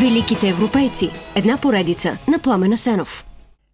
Великите 0.00 0.48
европейци. 0.48 1.10
Една 1.36 1.60
поредица 1.60 2.18
на 2.28 2.38
Пламена 2.38 2.76
Сенов. 2.76 3.24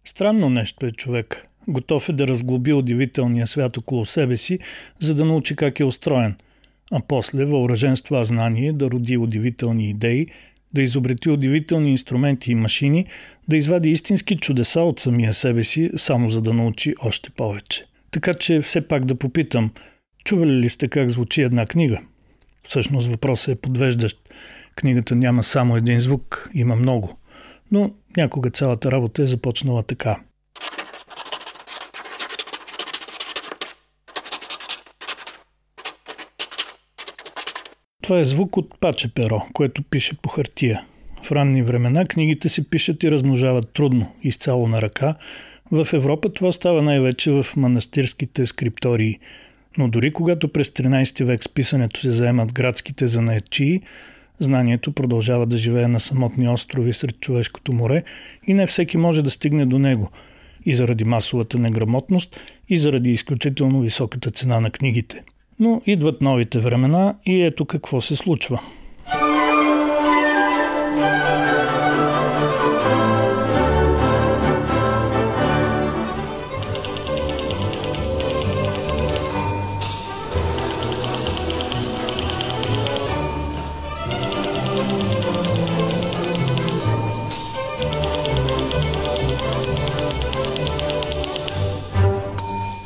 Странно 0.05 0.49
нещо 0.49 0.85
е 0.85 0.91
човек. 0.91 1.47
Готов 1.67 2.09
е 2.09 2.13
да 2.13 2.27
разглоби 2.27 2.73
удивителния 2.73 3.47
свят 3.47 3.77
около 3.77 4.05
себе 4.05 4.37
си, 4.37 4.59
за 4.99 5.15
да 5.15 5.25
научи 5.25 5.55
как 5.55 5.79
е 5.79 5.83
устроен. 5.85 6.35
А 6.91 7.01
после, 7.07 7.45
въоръжен 7.45 7.95
с 7.95 8.01
това 8.01 8.23
знание, 8.23 8.73
да 8.73 8.91
роди 8.91 9.17
удивителни 9.17 9.89
идеи, 9.89 10.27
да 10.73 10.81
изобрети 10.81 11.29
удивителни 11.29 11.91
инструменти 11.91 12.51
и 12.51 12.55
машини, 12.55 13.05
да 13.47 13.57
извади 13.57 13.89
истински 13.89 14.37
чудеса 14.37 14.81
от 14.81 14.99
самия 14.99 15.33
себе 15.33 15.63
си, 15.63 15.89
само 15.95 16.29
за 16.29 16.41
да 16.41 16.53
научи 16.53 16.95
още 17.01 17.29
повече. 17.29 17.85
Така 18.11 18.33
че 18.33 18.61
все 18.61 18.87
пак 18.87 19.05
да 19.05 19.15
попитам, 19.15 19.71
чували 20.23 20.51
ли 20.51 20.69
сте 20.69 20.87
как 20.87 21.09
звучи 21.09 21.41
една 21.41 21.65
книга? 21.65 21.99
Всъщност 22.67 23.07
въпросът 23.07 23.57
е 23.57 23.61
подвеждащ. 23.61 24.17
Книгата 24.75 25.15
няма 25.15 25.43
само 25.43 25.77
един 25.77 25.99
звук, 25.99 26.49
има 26.53 26.75
много. 26.75 27.17
Но 27.71 27.91
някога 28.17 28.49
цялата 28.49 28.91
работа 28.91 29.23
е 29.23 29.27
започнала 29.27 29.83
така. 29.83 30.19
Това 38.05 38.19
е 38.19 38.25
звук 38.25 38.57
от 38.57 38.79
паче 38.79 39.13
перо, 39.13 39.41
което 39.53 39.83
пише 39.83 40.17
по 40.21 40.29
хартия. 40.29 40.85
В 41.23 41.31
ранни 41.31 41.63
времена 41.63 42.05
книгите 42.05 42.49
се 42.49 42.69
пишат 42.69 43.03
и 43.03 43.11
размножават 43.11 43.69
трудно, 43.73 44.15
изцяло 44.23 44.67
на 44.67 44.81
ръка. 44.81 45.15
В 45.71 45.87
Европа 45.93 46.33
това 46.33 46.51
става 46.51 46.81
най-вече 46.81 47.31
в 47.31 47.45
манастирските 47.55 48.45
скриптории. 48.45 49.19
Но 49.77 49.87
дори 49.87 50.11
когато 50.11 50.47
през 50.47 50.69
13 50.69 51.23
век 51.23 51.43
с 51.43 51.49
писането 51.49 51.99
се 51.99 52.11
заемат 52.11 52.53
градските 52.53 53.07
занаятчии, 53.07 53.81
знанието 54.39 54.91
продължава 54.91 55.45
да 55.45 55.57
живее 55.57 55.87
на 55.87 55.99
самотни 55.99 56.49
острови 56.49 56.93
сред 56.93 57.19
човешкото 57.19 57.73
море 57.73 58.03
и 58.47 58.53
не 58.53 58.67
всеки 58.67 58.97
може 58.97 59.21
да 59.21 59.31
стигне 59.31 59.65
до 59.65 59.79
него. 59.79 60.09
И 60.65 60.73
заради 60.73 61.03
масовата 61.03 61.57
неграмотност, 61.57 62.39
и 62.69 62.77
заради 62.77 63.11
изключително 63.11 63.81
високата 63.81 64.31
цена 64.31 64.59
на 64.59 64.71
книгите– 64.71 65.23
но 65.59 65.81
идват 65.85 66.21
новите 66.21 66.59
времена 66.59 67.15
и 67.25 67.41
ето 67.41 67.65
какво 67.65 68.01
се 68.01 68.15
случва. 68.15 68.61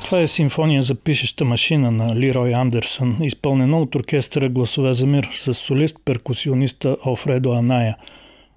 Това 0.10 0.22
е 0.22 0.28
симфония 0.28 0.82
за 0.82 0.96
пишеща 0.96 1.46
машина 1.46 1.92
на 1.92 2.16
Лирой 2.16 2.54
Андерсън, 2.54 3.18
изпълнена 3.22 3.82
от 3.82 3.96
оркестъра 3.96 4.50
Гласове 4.50 4.94
за 4.94 5.06
мир 5.06 5.30
с 5.36 5.54
солист-перкусиониста 5.54 6.98
Алфредо 7.06 7.52
Аная. 7.52 7.98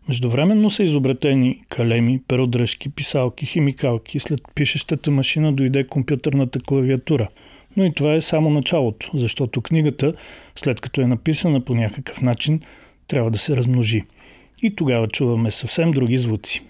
Междувременно 0.08 0.70
са 0.70 0.82
изобретени 0.82 1.62
калеми, 1.68 2.20
перодръжки, 2.28 2.88
писалки, 2.88 3.46
химикалки. 3.46 4.18
След 4.18 4.40
пишещата 4.54 5.10
машина 5.10 5.52
дойде 5.52 5.84
компютърната 5.84 6.60
клавиатура. 6.60 7.28
Но 7.76 7.84
и 7.84 7.94
това 7.94 8.14
е 8.14 8.20
само 8.20 8.50
началото, 8.50 9.10
защото 9.14 9.60
книгата, 9.60 10.14
след 10.56 10.80
като 10.80 11.00
е 11.00 11.06
написана 11.06 11.60
по 11.60 11.74
някакъв 11.74 12.20
начин, 12.20 12.60
трябва 13.08 13.30
да 13.30 13.38
се 13.38 13.56
размножи. 13.56 14.02
И 14.62 14.76
тогава 14.76 15.08
чуваме 15.08 15.50
съвсем 15.50 15.90
други 15.90 16.18
звуци. 16.18 16.62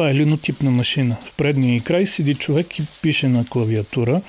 Това 0.00 0.10
е 0.10 0.14
линотипна 0.14 0.70
машина. 0.70 1.16
В 1.22 1.36
предния 1.36 1.76
и 1.76 1.80
край 1.80 2.06
седи 2.06 2.34
човек 2.34 2.78
и 2.78 2.82
пише 3.02 3.28
на 3.28 3.44
клавиатура, 3.50 4.20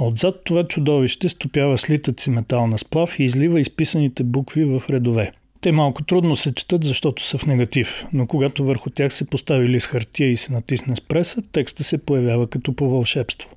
а 0.00 0.04
отзад 0.04 0.44
това 0.44 0.64
чудовище 0.64 1.28
стопява 1.28 1.78
слитът 1.78 2.20
си 2.20 2.30
метална 2.30 2.78
сплав 2.78 3.18
и 3.18 3.24
излива 3.24 3.60
изписаните 3.60 4.22
букви 4.22 4.64
в 4.64 4.82
редове. 4.90 5.32
Те 5.60 5.72
малко 5.72 6.04
трудно 6.04 6.36
се 6.36 6.54
четат, 6.54 6.84
защото 6.84 7.24
са 7.24 7.38
в 7.38 7.46
негатив, 7.46 8.04
но 8.12 8.26
когато 8.26 8.64
върху 8.64 8.90
тях 8.90 9.14
се 9.14 9.24
постави 9.24 9.68
лист 9.68 9.86
хартия 9.86 10.30
и 10.30 10.36
се 10.36 10.52
натисне 10.52 10.96
с 10.96 11.00
преса, 11.00 11.42
текста 11.52 11.84
се 11.84 11.98
появява 11.98 12.46
като 12.46 12.72
по 12.72 12.90
вълшебство. 12.90 13.50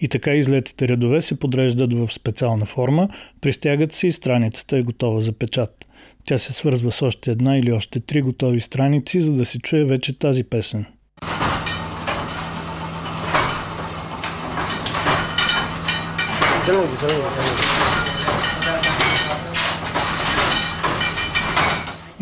И 0.00 0.08
така 0.08 0.34
излетите 0.34 0.88
редове 0.88 1.22
се 1.22 1.38
подреждат 1.38 1.94
в 1.94 2.12
специална 2.12 2.66
форма, 2.66 3.08
пристягат 3.40 3.92
се 3.92 4.06
и 4.06 4.12
страницата 4.12 4.76
е 4.76 4.82
готова 4.82 5.20
за 5.20 5.32
печат. 5.32 5.86
Тя 6.24 6.38
се 6.38 6.52
свързва 6.52 6.92
с 6.92 7.02
още 7.02 7.30
една 7.30 7.56
или 7.58 7.72
още 7.72 8.00
три 8.00 8.22
готови 8.22 8.60
страници, 8.60 9.20
за 9.20 9.32
да 9.32 9.44
се 9.44 9.58
чуе 9.58 9.84
вече 9.84 10.18
тази 10.18 10.44
песен– 10.44 10.84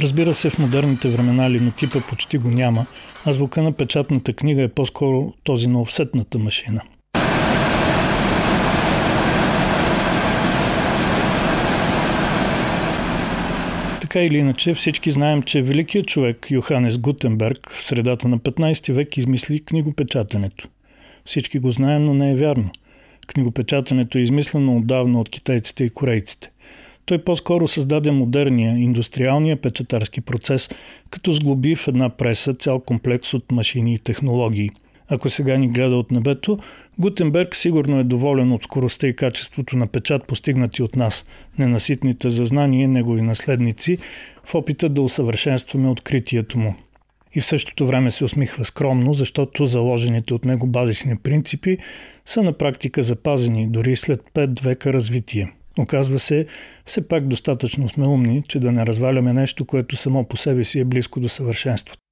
Разбира 0.00 0.34
се, 0.34 0.50
в 0.50 0.58
модерните 0.58 1.08
времена 1.08 1.50
линотипа 1.50 2.00
почти 2.08 2.38
го 2.38 2.48
няма, 2.48 2.86
а 3.26 3.32
звука 3.32 3.62
на 3.62 3.72
печатната 3.72 4.32
книга 4.32 4.62
е 4.62 4.68
по-скоро 4.68 5.32
този 5.44 5.68
на 5.68 5.80
офсетната 5.80 6.38
машина. 6.38 6.80
Така 14.00 14.20
или 14.20 14.38
иначе, 14.38 14.74
всички 14.74 15.10
знаем, 15.10 15.42
че 15.42 15.62
великият 15.62 16.06
човек 16.06 16.46
Йоханес 16.50 16.98
Гутенберг 16.98 17.70
в 17.70 17.84
средата 17.84 18.28
на 18.28 18.38
15 18.38 18.92
век 18.92 19.16
измисли 19.16 19.64
книгопечатането. 19.64 20.68
Всички 21.24 21.58
го 21.58 21.70
знаем, 21.70 22.04
но 22.04 22.14
не 22.14 22.30
е 22.30 22.36
вярно– 22.36 22.70
Книгопечатането 23.26 24.18
е 24.18 24.20
измислено 24.20 24.76
отдавна 24.76 25.20
от 25.20 25.28
китайците 25.28 25.84
и 25.84 25.90
корейците. 25.90 26.50
Той 27.06 27.18
по-скоро 27.18 27.68
създаде 27.68 28.10
модерния, 28.10 28.76
индустриалния 28.78 29.56
печатарски 29.56 30.20
процес, 30.20 30.70
като 31.10 31.32
сглоби 31.32 31.76
в 31.76 31.88
една 31.88 32.08
преса 32.08 32.54
цял 32.54 32.80
комплекс 32.80 33.34
от 33.34 33.52
машини 33.52 33.94
и 33.94 33.98
технологии. 33.98 34.70
Ако 35.08 35.30
сега 35.30 35.56
ни 35.56 35.68
гледа 35.68 35.96
от 35.96 36.10
небето, 36.10 36.58
Гутенберг 36.98 37.56
сигурно 37.56 38.00
е 38.00 38.04
доволен 38.04 38.52
от 38.52 38.62
скоростта 38.62 39.06
и 39.06 39.16
качеството 39.16 39.76
на 39.76 39.86
печат, 39.86 40.26
постигнати 40.26 40.82
от 40.82 40.96
нас, 40.96 41.26
ненаситните 41.58 42.30
за 42.30 42.44
знание 42.44 42.88
негови 42.88 43.22
наследници, 43.22 43.98
в 44.44 44.54
опита 44.54 44.88
да 44.88 45.02
усъвършенстваме 45.02 45.88
откритието 45.88 46.58
му 46.58 46.74
и 47.34 47.40
в 47.40 47.46
същото 47.46 47.86
време 47.86 48.10
се 48.10 48.24
усмихва 48.24 48.64
скромно, 48.64 49.14
защото 49.14 49.66
заложените 49.66 50.34
от 50.34 50.44
него 50.44 50.66
базисни 50.66 51.16
принципи 51.16 51.78
са 52.24 52.42
на 52.42 52.52
практика 52.52 53.02
запазени 53.02 53.68
дори 53.68 53.96
след 53.96 54.20
5 54.34 54.62
века 54.62 54.92
развитие. 54.92 55.52
Оказва 55.78 56.18
се, 56.18 56.46
все 56.86 57.08
пак 57.08 57.28
достатъчно 57.28 57.88
сме 57.88 58.06
умни, 58.06 58.42
че 58.48 58.60
да 58.60 58.72
не 58.72 58.86
разваляме 58.86 59.32
нещо, 59.32 59.64
което 59.64 59.96
само 59.96 60.24
по 60.24 60.36
себе 60.36 60.64
си 60.64 60.80
е 60.80 60.84
близко 60.84 61.20
до 61.20 61.28
съвършенството. 61.28 62.03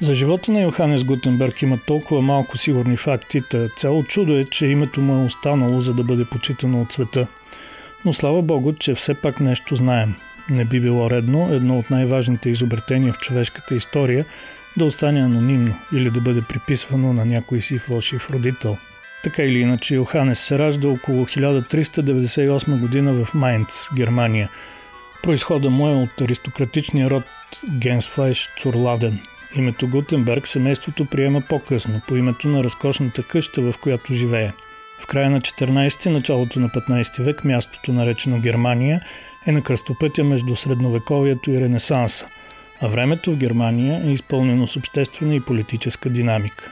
За 0.00 0.14
живота 0.14 0.52
на 0.52 0.60
Йоханес 0.60 1.04
Гутенберг 1.04 1.62
има 1.62 1.78
толкова 1.86 2.22
малко 2.22 2.58
сигурни 2.58 2.96
факти, 2.96 3.42
та 3.50 3.68
цяло 3.68 4.04
чудо 4.04 4.36
е, 4.36 4.44
че 4.44 4.66
името 4.66 5.00
му 5.00 5.22
е 5.22 5.24
останало, 5.24 5.80
за 5.80 5.94
да 5.94 6.02
бъде 6.02 6.24
почитано 6.24 6.82
от 6.82 6.92
света. 6.92 7.26
Но 8.04 8.12
слава 8.12 8.42
Богу, 8.42 8.72
че 8.72 8.94
все 8.94 9.14
пак 9.14 9.40
нещо 9.40 9.76
знаем. 9.76 10.14
Не 10.50 10.64
би 10.64 10.80
било 10.80 11.10
редно 11.10 11.54
едно 11.54 11.78
от 11.78 11.90
най-важните 11.90 12.50
изобретения 12.50 13.12
в 13.12 13.18
човешката 13.18 13.74
история 13.74 14.24
да 14.76 14.84
остане 14.84 15.20
анонимно 15.20 15.74
или 15.92 16.10
да 16.10 16.20
бъде 16.20 16.42
приписвано 16.42 17.12
на 17.12 17.24
някой 17.24 17.60
си 17.60 17.78
фалшив 17.78 18.30
родител. 18.30 18.76
Така 19.22 19.42
или 19.42 19.58
иначе, 19.58 19.94
Йоханес 19.94 20.40
се 20.40 20.58
ражда 20.58 20.88
около 20.88 21.26
1398 21.26 22.80
година 22.80 23.24
в 23.24 23.34
Майнц, 23.34 23.88
Германия. 23.94 24.50
Произхода 25.22 25.70
му 25.70 25.88
е 25.88 25.94
от 25.94 26.20
аристократичния 26.20 27.10
род 27.10 27.24
Генсфлайш 27.78 28.48
Цурладен– 28.60 29.20
Името 29.56 29.88
Гутенберг 29.88 30.46
семейството 30.46 31.04
приема 31.04 31.42
по-късно, 31.48 32.00
по 32.08 32.16
името 32.16 32.48
на 32.48 32.64
разкошната 32.64 33.22
къща, 33.22 33.62
в 33.62 33.74
която 33.80 34.14
живее. 34.14 34.52
В 35.00 35.06
края 35.06 35.30
на 35.30 35.40
14 35.40 36.10
началото 36.10 36.60
на 36.60 36.68
15 36.68 37.22
век 37.22 37.44
мястото, 37.44 37.92
наречено 37.92 38.40
Германия, 38.40 39.00
е 39.46 39.52
на 39.52 39.62
кръстопътя 39.62 40.24
между 40.24 40.56
средновековието 40.56 41.50
и 41.50 41.60
Ренесанса. 41.60 42.26
а 42.80 42.88
времето 42.88 43.32
в 43.32 43.36
Германия 43.36 44.02
е 44.06 44.10
изпълнено 44.10 44.66
с 44.66 44.76
обществена 44.76 45.34
и 45.34 45.40
политическа 45.40 46.10
динамика, 46.10 46.70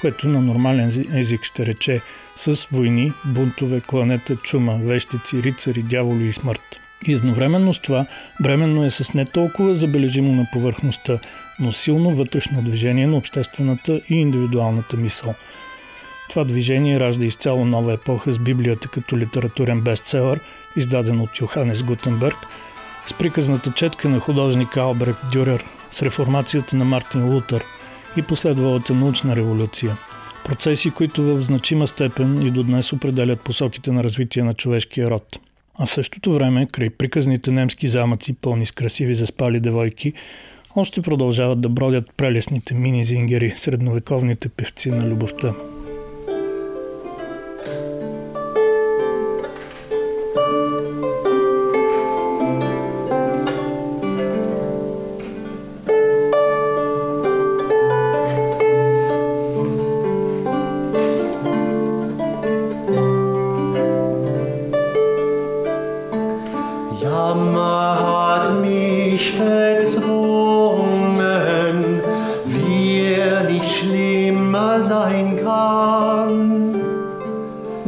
което 0.00 0.28
на 0.28 0.40
нормален 0.40 1.06
език 1.14 1.44
ще 1.44 1.66
рече 1.66 2.00
с 2.36 2.66
войни, 2.72 3.12
бунтове, 3.24 3.80
кланета, 3.80 4.36
чума, 4.36 4.78
вещици, 4.82 5.42
рицари, 5.42 5.82
дяволи 5.82 6.26
и 6.26 6.32
смърт. 6.32 6.83
И 7.06 7.12
едновременно 7.12 7.74
с 7.74 7.78
това 7.78 8.06
бременно 8.40 8.84
е 8.84 8.90
с 8.90 9.14
не 9.14 9.24
толкова 9.24 9.74
забележимо 9.74 10.32
на 10.32 10.46
повърхността, 10.52 11.18
но 11.60 11.72
силно 11.72 12.16
вътрешно 12.16 12.62
движение 12.62 13.06
на 13.06 13.16
обществената 13.16 14.00
и 14.08 14.14
индивидуалната 14.14 14.96
мисъл. 14.96 15.34
Това 16.30 16.44
движение 16.44 17.00
ражда 17.00 17.24
изцяло 17.24 17.64
нова 17.64 17.92
епоха 17.92 18.32
с 18.32 18.38
Библията 18.38 18.88
като 18.88 19.18
литературен 19.18 19.80
бестселър, 19.80 20.40
издаден 20.76 21.20
от 21.20 21.40
Йоханес 21.40 21.82
Гутенберг, 21.82 22.36
с 23.06 23.14
приказната 23.14 23.72
четка 23.72 24.08
на 24.08 24.20
художник 24.20 24.76
Албрехт 24.76 25.20
Дюрер, 25.32 25.64
с 25.90 26.02
реформацията 26.02 26.76
на 26.76 26.84
Мартин 26.84 27.24
Лутър 27.34 27.64
и 28.16 28.22
последвалата 28.22 28.94
научна 28.94 29.36
революция. 29.36 29.96
Процеси, 30.44 30.90
които 30.90 31.22
в 31.22 31.42
значима 31.42 31.86
степен 31.86 32.46
и 32.46 32.50
до 32.50 32.62
днес 32.62 32.92
определят 32.92 33.40
посоките 33.40 33.92
на 33.92 34.04
развитие 34.04 34.42
на 34.42 34.54
човешкия 34.54 35.10
род. 35.10 35.38
А 35.78 35.86
в 35.86 35.90
същото 35.90 36.32
време, 36.32 36.66
край 36.72 36.90
приказните 36.90 37.50
немски 37.50 37.88
замъци, 37.88 38.32
пълни 38.32 38.66
с 38.66 38.72
красиви 38.72 39.14
заспали 39.14 39.60
девойки, 39.60 40.12
още 40.76 41.02
продължават 41.02 41.60
да 41.60 41.68
бродят 41.68 42.12
прелесните 42.16 42.74
мини-зингери, 42.74 43.52
средновековните 43.56 44.48
певци 44.48 44.90
на 44.90 45.06
любовта. 45.06 45.54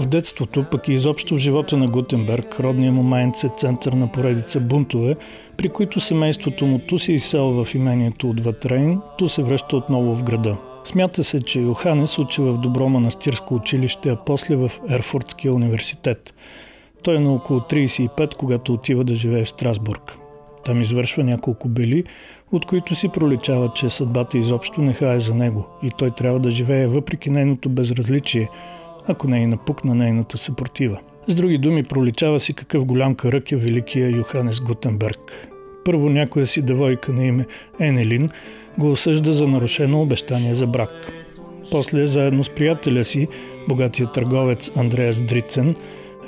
Детството, 0.06 0.64
пък 0.70 0.88
и 0.88 0.92
изобщо 0.92 1.34
в 1.34 1.38
живота 1.38 1.76
на 1.76 1.86
Гутенберг, 1.86 2.60
родния 2.60 2.92
му 2.92 3.02
Майнц 3.02 3.44
е 3.44 3.48
център 3.56 3.92
на 3.92 4.12
поредица 4.12 4.60
бунтове, 4.60 5.16
при 5.56 5.68
които 5.68 6.00
семейството 6.00 6.66
му 6.66 6.78
ту 6.78 6.98
се 6.98 7.12
изселва 7.12 7.64
в 7.64 7.74
имението 7.74 8.30
от 8.30 8.40
Ватрейн, 8.40 9.00
ту 9.18 9.28
се 9.28 9.42
връща 9.42 9.76
отново 9.76 10.16
в 10.16 10.22
града. 10.22 10.56
Смята 10.84 11.24
се, 11.24 11.42
че 11.42 11.60
Йоханес 11.60 12.18
учи 12.18 12.42
в 12.42 12.58
добро 12.58 12.88
манастирско 12.88 13.54
училище, 13.54 14.08
а 14.08 14.16
после 14.16 14.56
в 14.56 14.70
Ерфуртския 14.90 15.52
университет. 15.52 16.34
Той 17.06 17.16
е 17.16 17.20
на 17.20 17.32
около 17.32 17.60
35, 17.60 18.34
когато 18.34 18.72
отива 18.72 19.04
да 19.04 19.14
живее 19.14 19.44
в 19.44 19.48
Страсбург. 19.48 20.18
Там 20.64 20.80
извършва 20.80 21.24
няколко 21.24 21.68
бели, 21.68 22.04
от 22.52 22.66
които 22.66 22.94
си 22.94 23.08
проличава, 23.08 23.72
че 23.74 23.90
съдбата 23.90 24.38
изобщо 24.38 24.82
не 24.82 24.92
хае 24.92 25.20
за 25.20 25.34
него 25.34 25.66
и 25.82 25.90
той 25.98 26.10
трябва 26.10 26.40
да 26.40 26.50
живее 26.50 26.86
въпреки 26.86 27.30
нейното 27.30 27.68
безразличие– 27.68 28.50
ако 29.08 29.28
не 29.28 29.42
е 29.42 29.46
напукна 29.46 29.94
нейната 29.94 30.38
съпротива. 30.38 30.98
С 31.26 31.34
други 31.34 31.58
думи, 31.58 31.82
проличава 31.82 32.40
си 32.40 32.54
какъв 32.54 32.84
голям 32.84 33.14
карък 33.14 33.52
е 33.52 33.56
великия 33.56 34.10
Йоханес 34.10 34.60
Гутенберг. 34.60 35.48
Първо 35.84 36.08
някоя 36.08 36.46
си 36.46 36.62
девойка 36.62 37.12
на 37.12 37.24
име 37.24 37.46
Енелин 37.80 38.28
го 38.78 38.90
осъжда 38.90 39.32
за 39.32 39.46
нарушено 39.46 40.02
обещание 40.02 40.54
за 40.54 40.66
брак. 40.66 41.12
После, 41.70 42.06
заедно 42.06 42.44
с 42.44 42.50
приятеля 42.50 43.04
си, 43.04 43.28
богатия 43.68 44.10
търговец 44.10 44.70
Андреас 44.76 45.20
Дрицен, 45.20 45.74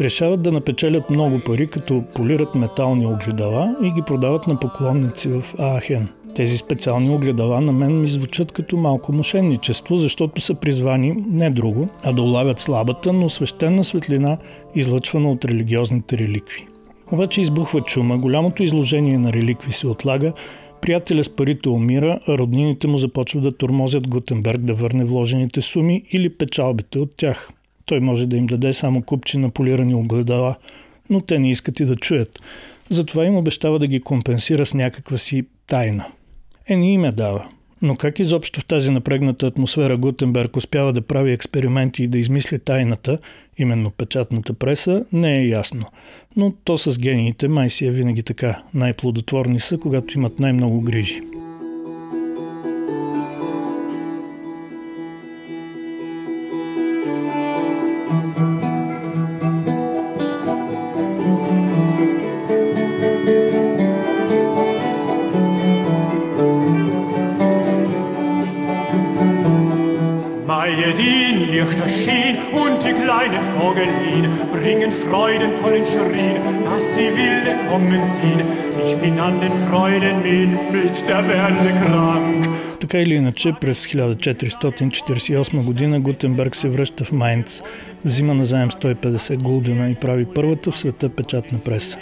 решават 0.01 0.43
да 0.43 0.53
напечелят 0.53 1.11
много 1.11 1.41
пари, 1.47 1.67
като 1.67 2.05
полират 2.15 2.55
метални 2.55 3.07
огледала 3.07 3.77
и 3.83 3.93
ги 3.93 4.03
продават 4.03 4.47
на 4.47 4.61
поклонници 4.61 5.29
в 5.29 5.45
Аахен– 5.59 6.09
тези 6.39 6.57
специални 6.57 7.11
огледала 7.11 7.61
на 7.61 7.73
мен 7.73 8.01
ми 8.01 8.09
звучат 8.09 8.53
като 8.53 8.77
малко 8.77 9.13
мошенничество, 9.13 9.99
защото 9.99 10.41
са 10.41 10.55
призвани 10.55 11.25
не 11.31 11.51
друго, 11.51 11.89
а 12.03 12.13
да 12.13 12.23
улавят 12.23 12.61
слабата, 12.61 13.13
но 13.13 13.29
свещена 13.29 13.85
светлина, 13.85 14.39
излъчвана 14.75 15.31
от 15.31 15.45
религиозните 15.45 16.19
реликви. 16.19 16.67
Обаче 17.13 17.41
избухва 17.41 17.81
чума, 17.81 18.19
голямото 18.19 18.63
изложение 18.63 19.19
на 19.19 19.33
реликви 19.33 19.73
се 19.73 19.87
отлага, 19.87 20.33
приятеля 20.81 21.25
с 21.25 21.37
парите 21.37 21.69
умира, 21.69 22.21
а 22.29 22.39
роднините 22.39 22.87
му 22.87 22.99
започват 22.99 23.43
да 23.43 23.53
тормозят 23.53 24.09
Гутенберг 24.09 24.61
да 24.61 24.75
върне 24.75 25.05
вложените 25.05 25.61
суми 25.61 26.03
или 26.13 26.29
печалбите 26.29 26.99
от 26.99 27.17
тях. 27.17 27.51
Той 27.89 28.01
може 28.01 28.27
да 28.27 28.37
им 28.37 28.47
даде 28.47 28.73
само 28.73 29.03
купчи 29.03 29.39
на 29.39 29.51
полирани 29.51 29.95
огледала, 29.95 30.55
но 31.11 31.21
те 31.21 31.39
не 31.39 31.51
искат 31.51 31.81
и 31.81 31.85
да 31.85 31.97
чуят. 31.97 32.41
Затова 32.89 33.25
им 33.25 33.37
обещава 33.37 33.79
да 33.79 33.87
ги 33.87 34.01
компенсира 34.01 34.67
с 34.67 34.75
някаква 34.75 35.19
си 35.19 35.45
тайна. 35.67 36.07
Е, 36.69 36.77
не 36.77 36.93
им 36.93 37.11
дава. 37.13 37.49
Но 37.83 37.97
как 37.97 38.19
изобщо 38.19 38.61
в 38.61 38.65
тази 38.65 38.91
напрегната 38.91 39.47
атмосфера 39.47 39.97
Гутенберг 39.97 40.57
успява 40.57 40.93
да 40.93 41.01
прави 41.01 41.33
експерименти 41.33 42.03
и 42.03 42.09
да 42.09 42.19
измисли 42.19 42.59
тайната, 42.59 43.19
именно 43.59 43.91
печатната 43.91 44.53
преса, 44.55 45.05
не 45.13 45.37
е 45.37 45.49
ясно. 45.49 45.87
Но 46.37 46.53
то 46.65 46.79
с 46.79 46.99
гениите 46.99 47.49
май 47.49 47.71
си 47.71 47.87
е 47.87 47.91
винаги 47.91 48.23
така. 48.23 48.63
Най-плодотворни 48.75 49.61
са, 49.61 49.79
когато 49.79 50.19
имат 50.19 50.39
най-много 50.39 50.81
грижи. 50.81 51.21
Kleinen 73.59 73.75
Vogelin 73.75 74.25
bringen 74.53 74.93
freudenvollen 74.93 75.85
Schrien, 75.85 76.37
dass 76.65 76.85
sie 76.95 77.11
wilde 77.17 77.53
kommen 77.69 78.03
ziehen. 78.15 78.47
Ich 78.87 78.97
bin 78.97 79.19
an 79.19 79.41
den 79.41 79.53
Freuden 79.67 80.23
mit 80.73 81.09
der 81.09 81.29
Werde 81.29 81.71
krank. 81.85 82.49
Така 82.81 82.99
или 82.99 83.15
иначе, 83.15 83.53
през 83.61 83.87
1448 83.87 85.63
година 85.63 86.01
Гутенберг 86.01 86.57
се 86.57 86.69
връща 86.69 87.05
в 87.05 87.13
Майнц, 87.13 87.63
взима 88.05 88.35
на 88.35 88.45
заем 88.45 88.71
150 88.71 89.43
гулдена 89.43 89.91
и 89.91 89.95
прави 89.95 90.27
първата 90.35 90.71
в 90.71 90.79
света 90.79 91.09
печатна 91.09 91.59
преса. 91.59 91.99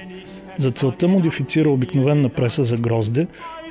За 0.59 0.71
целта 0.71 1.09
модифицира 1.09 1.71
обикновена 1.71 2.29
преса 2.29 2.65
за 2.65 2.77
грозде, 2.77 3.27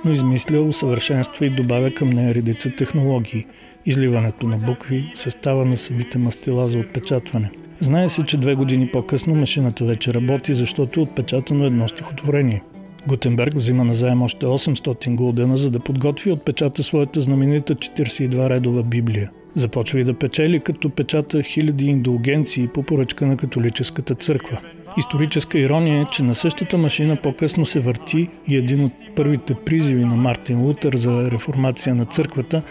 но 0.05 0.11
измисля, 0.11 0.61
усъвършенства 0.61 1.45
и 1.45 1.49
добавя 1.49 1.91
към 1.91 2.09
нея 2.09 2.35
редица 2.35 2.69
технологии– 2.69 3.45
изливането 3.85 4.47
на 4.47 4.57
букви, 4.57 5.11
състава 5.13 5.65
на 5.65 5.77
самите 5.77 6.17
мастила 6.17 6.69
за 6.69 6.79
отпечатване. 6.79 7.51
Знае 7.79 8.09
се, 8.09 8.23
че 8.23 8.37
две 8.37 8.55
години 8.55 8.89
по-късно 8.91 9.35
машината 9.35 9.85
вече 9.85 10.13
работи, 10.13 10.53
защото 10.53 10.99
е 10.99 11.03
отпечатано 11.03 11.65
едно 11.65 11.87
стихотворение. 11.87 12.61
Гутенберг 13.07 13.55
взима 13.55 13.83
на 13.83 13.95
заем 13.95 14.21
още 14.21 14.45
800 14.45 15.15
гулдена, 15.15 15.57
за 15.57 15.71
да 15.71 15.79
подготви 15.79 16.29
и 16.29 16.33
отпечата 16.33 16.83
своята 16.83 17.21
знаменита 17.21 17.75
42 17.75 18.49
редова 18.49 18.83
Библия. 18.83 19.31
Започва 19.55 19.99
и 19.99 20.03
да 20.03 20.13
печели, 20.13 20.59
като 20.59 20.89
печата 20.89 21.43
хиляди 21.43 21.85
индулгенции 21.85 22.67
по 22.67 22.83
поръчка 22.83 23.25
на 23.25 23.37
католическата 23.37 24.15
църква. 24.15 24.61
Историческа 24.97 25.59
ирония 25.59 26.01
е, 26.01 26.05
че 26.11 26.23
на 26.23 26.35
същата 26.35 26.77
машина 26.77 27.15
по-късно 27.23 27.65
се 27.65 27.79
върти 27.79 28.27
и 28.47 28.55
един 28.55 28.83
от 28.83 28.91
първите 29.15 29.55
призиви 29.65 30.05
на 30.05 30.15
Мартин 30.15 30.61
Лутер 30.61 30.93
за 30.95 31.31
реформация 31.31 31.95
на 31.95 32.05
църквата, 32.05 32.61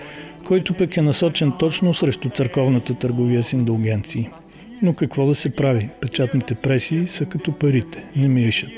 който 0.44 0.74
пък 0.74 0.96
е 0.96 1.02
насочен 1.02 1.52
точно 1.58 1.94
срещу 1.94 2.28
църковната 2.28 2.94
търговия 2.94 3.42
с 3.42 3.52
индулгенции. 3.52 4.30
Но 4.84 4.94
какво 4.94 5.26
да 5.26 5.34
се 5.34 5.50
прави? 5.50 5.88
Печатните 6.00 6.54
преси 6.54 7.06
са 7.06 7.26
като 7.26 7.52
парите, 7.52 8.04
не 8.16 8.28
миришат. 8.28 8.70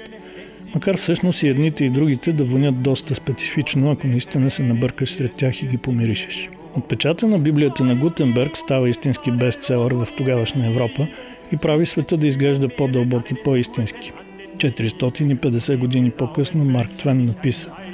Макар 0.75 0.97
всъщност 0.97 1.43
и 1.43 1.49
едните 1.49 1.85
и 1.85 1.91
другите 1.91 2.33
да 2.33 2.45
вонят 2.45 2.83
доста 2.83 3.15
специфично, 3.15 3.91
ако 3.91 4.07
наистина 4.07 4.51
се 4.51 4.63
набъркаш 4.63 5.11
сред 5.11 5.35
тях 5.35 5.63
и 5.63 5.67
ги 5.67 5.79
помиришеш. 5.79 6.51
Отпечата 6.77 7.27
на 7.27 7.39
Библията 7.39 7.85
на 7.85 7.95
Гутенберг 7.95 8.57
става 8.57 8.89
истински 8.89 9.31
бестселър 9.31 9.93
в 9.93 10.09
тогавашна 10.17 10.67
Европа 10.67 11.07
и 11.53 11.57
прави 11.57 11.87
света 11.87 12.17
да 12.17 12.27
изглежда 12.27 12.69
по-дълбок 12.69 13.31
и 13.31 13.35
по-истински. 13.45 14.13
450 14.57 15.77
години 15.77 16.11
по-късно 16.11 16.65
Марк 16.65 16.97
Твен 16.97 17.25
написа– 17.25 17.73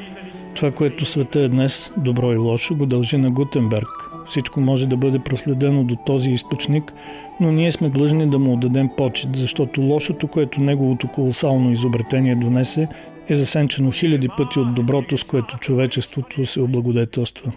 това, 0.55 0.71
което 0.71 1.05
света 1.05 1.41
е 1.41 1.49
днес, 1.49 1.93
добро 1.97 2.33
и 2.33 2.37
лошо, 2.37 2.77
го 2.77 2.87
дължи 2.87 3.17
на 3.17 3.31
Гутенберг, 3.31 4.13
Всичко 4.27 4.61
може 4.61 4.87
да 4.87 4.97
бъде 4.97 5.19
проследено 5.19 5.85
до 5.85 5.97
този 5.97 6.31
източник, 6.31 6.93
но 7.41 7.53
ние 7.53 7.73
сме 7.73 7.89
длъжни 7.89 8.31
да 8.31 8.39
му 8.39 8.53
отдадем 8.53 8.89
почет, 8.97 9.37
защото 9.37 9.81
лошото, 9.81 10.29
което 10.29 10.61
неговото 10.61 11.09
колосално 11.09 11.73
изобретение 11.73 12.35
донесе, 12.35 12.89
е 13.29 13.35
засенчено 13.35 13.91
хиляди 13.91 14.29
пъти 14.37 14.59
от 14.59 14.75
доброто, 14.75 15.19
с 15.19 15.25
което 15.25 15.59
човечеството 15.59 16.47
се 16.47 16.61
облагодетелства. 16.61 17.53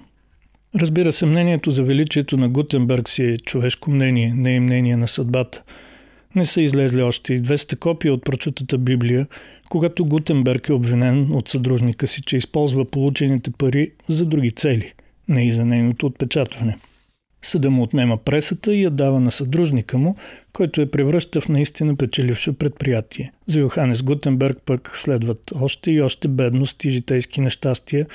Разбира 0.80 1.12
се, 1.12 1.25
мнението 1.25 1.72
за 1.72 1.84
величието 1.84 2.38
на 2.38 2.50
Гутенберг 2.50 3.10
си 3.10 3.24
е 3.24 3.38
човешко 3.38 3.92
мнение, 3.92 4.34
не 4.36 4.56
е 4.56 4.60
мнение 4.60 4.98
на 4.98 5.08
съдбата. 5.08 5.64
Не 6.36 6.46
са 6.46 6.62
излезли 6.62 7.01
още 7.01 7.34
и 7.34 7.42
200 7.42 7.80
копия 7.80 8.13
от 8.13 8.25
прочутата 8.25 8.77
Библия, 8.77 9.27
когато 9.70 10.06
Гутенберг 10.06 10.70
е 10.70 10.74
обвинен 10.74 11.32
от 11.32 11.50
съдружника 11.50 12.08
си, 12.08 12.22
че 12.22 12.38
използва 12.38 12.86
получените 12.86 13.51
пари 13.51 13.92
за 14.08 14.25
други 14.25 14.51
цели, 14.51 14.94
не 15.27 15.48
и 15.48 15.51
за 15.51 15.65
нейното 15.65 16.06
отпечатване. 16.06 16.77
Съда 17.42 17.70
му 17.70 17.84
отнема 17.84 18.18
пресата 18.18 18.75
и 18.75 18.84
я 18.84 18.89
дава 18.89 19.20
на 19.20 19.32
съдружника 19.32 19.98
му, 19.98 20.15
който 20.54 20.82
я 20.82 20.92
превръща 20.92 21.42
в 21.42 21.48
наистина 21.48 21.96
печелившо 21.96 22.54
предприятие. 22.54 23.32
За 23.48 23.60
Йоханес 23.60 24.04
Гутенберг 24.04 24.58
пък 24.65 24.92
следват 24.98 25.51
още 25.62 25.92
и 25.92 26.01
още 26.01 26.27
бедност 26.27 26.84
и 26.84 26.89
житейски 26.89 27.42
нещастия, 27.42 28.06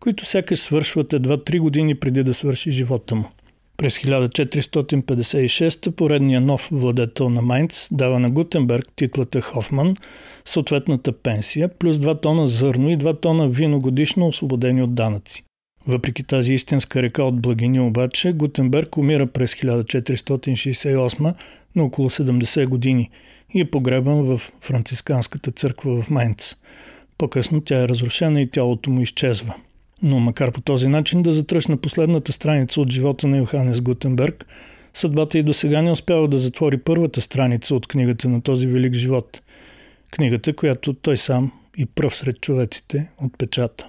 които 0.00 0.26
сякаш 0.26 0.58
свършват 0.58 1.12
едва 1.12 1.36
три 1.36 1.58
години 1.58 1.94
преди 1.94 2.22
да 2.22 2.34
свърши 2.34 2.72
живота 2.72 3.14
му. 3.14 3.28
През 3.76 3.98
1456 3.98 5.90
поредния 5.90 6.40
нов 6.40 6.68
владетел 6.72 7.30
на 7.30 7.42
Майнц 7.42 7.88
дава 7.92 8.18
на 8.18 8.30
Гутенберг 8.30 8.84
титлата 8.96 9.40
Хофман, 9.40 9.96
съответната 10.44 11.12
пенсия, 11.12 11.68
плюс 11.68 11.96
2 11.96 12.22
тона 12.22 12.46
зърно 12.46 12.90
и 12.90 12.98
2 12.98 13.20
тона 13.20 13.48
вино 13.48 13.80
годишно 13.80 14.26
освободени 14.26 14.82
от 14.82 14.94
данъци. 14.94 15.44
Въпреки 15.86 16.22
тази 16.22 16.54
истинска 16.54 17.02
река 17.02 17.24
от 17.24 17.40
благини 17.40 17.80
обаче, 17.80 18.32
Гутенберг 18.32 18.96
умира 18.96 19.26
през 19.26 19.54
1468 19.54 21.34
на 21.76 21.84
около 21.84 22.10
70 22.10 22.66
години 22.66 23.10
и 23.54 23.60
е 23.60 23.70
погребан 23.70 24.22
в 24.22 24.52
францисканската 24.60 25.50
църква 25.50 26.02
в 26.02 26.10
Майнц. 26.10 26.54
По-късно 27.18 27.60
тя 27.60 27.82
е 27.82 27.88
разрушена 27.88 28.40
и 28.40 28.50
тялото 28.50 28.90
му 28.90 29.00
изчезва. 29.00 29.54
Но 30.06 30.20
макар 30.20 30.52
по 30.52 30.60
този 30.60 30.88
начин 30.88 31.22
да 31.22 31.32
затръшна 31.32 31.76
последната 31.76 32.32
страница 32.32 32.80
от 32.80 32.90
живота 32.90 33.26
на 33.26 33.36
Йоханес 33.36 33.80
Гутенберг, 33.80 34.46
съдбата 34.94 35.38
и 35.38 35.42
до 35.42 35.54
сега 35.54 35.82
не 35.82 35.90
успява 35.90 36.28
да 36.28 36.38
затвори 36.38 36.78
първата 36.78 37.20
страница 37.20 37.74
от 37.74 37.86
книгата 37.86 38.28
на 38.28 38.42
този 38.42 38.66
велик 38.66 38.94
живот. 38.94 39.42
Книгата, 40.10 40.56
която 40.56 40.94
той 40.94 41.16
сам 41.16 41.52
и 41.76 41.86
пръв 41.86 42.16
сред 42.16 42.40
човеците 42.40 43.08
отпечата. 43.22 43.88